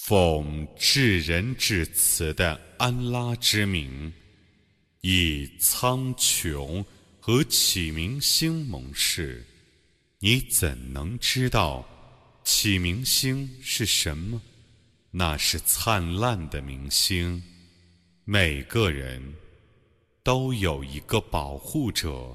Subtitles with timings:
[0.00, 4.10] 奉至仁至慈的安拉之名，
[5.02, 6.82] 以苍穹
[7.20, 9.44] 和启明星盟誓，
[10.20, 11.86] 你怎能知道
[12.42, 14.40] 启明星是什么？
[15.10, 17.42] 那是灿烂的明星。
[18.24, 19.20] 每个人
[20.22, 22.34] 都有一个保护者。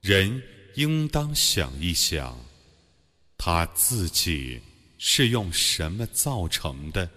[0.00, 0.42] 人
[0.74, 2.38] 应当想一想，
[3.36, 4.60] 他自己
[4.96, 7.08] 是用什么造成的？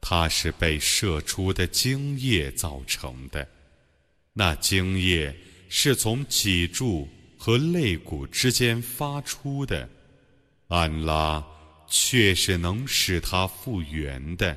[0.00, 3.46] 他是被射出的精液造成的。
[4.32, 5.34] 那精液
[5.68, 9.88] 是从脊柱和肋骨之间发出的。
[10.68, 11.44] 安拉
[11.88, 14.56] 却是能使他复原的。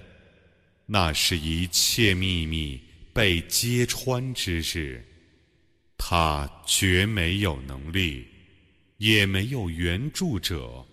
[0.85, 2.81] 那是一切秘密
[3.17, 5.01] 被揭穿之日，
[5.97, 8.27] 他绝没有能力，
[8.97, 10.85] 也没有援助者。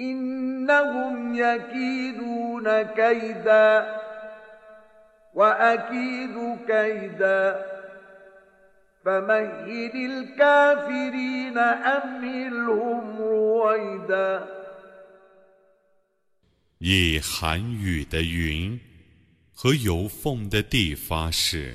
[0.00, 4.00] إنهم يكيدون كيدا
[5.34, 7.66] وأكيد كيدا
[9.04, 14.46] فمهل الكافرين أمهلهم رويدا
[16.78, 18.80] 以寒雨的云
[19.52, 21.74] 和有缝的地发誓，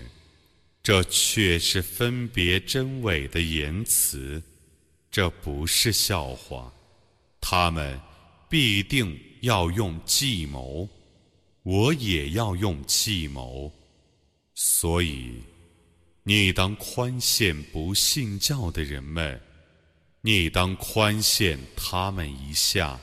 [0.81, 4.41] 这却是分别真伪的言辞，
[5.11, 6.73] 这不是笑话。
[7.39, 7.99] 他们。
[8.50, 10.86] 必定要用计谋，
[11.62, 13.72] 我也要用计谋，
[14.54, 15.32] 所以
[16.24, 19.40] 你当宽限不信教的人们，
[20.20, 23.00] 你当宽限他们一下。